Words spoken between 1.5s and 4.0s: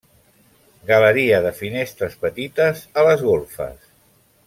finestres petites a les golfes.